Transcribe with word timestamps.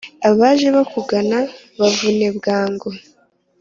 Abaje 0.29 0.67
bakugana 0.75 1.39
ubavune 1.75 2.27
bwangu 2.37 2.89